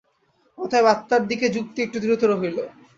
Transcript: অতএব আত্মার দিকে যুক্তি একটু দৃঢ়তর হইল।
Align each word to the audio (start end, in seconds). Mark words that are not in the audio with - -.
অতএব 0.57 0.85
আত্মার 0.93 1.21
দিকে 1.29 1.45
যুক্তি 1.55 1.79
একটু 1.81 1.97
দৃঢ়তর 2.01 2.31
হইল। 2.33 2.57